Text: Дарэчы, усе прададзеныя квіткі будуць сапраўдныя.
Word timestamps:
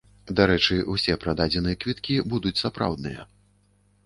Дарэчы, 0.37 0.77
усе 0.93 1.15
прададзеныя 1.23 1.79
квіткі 1.83 2.17
будуць 2.33 2.57
сапраўдныя. 2.63 3.21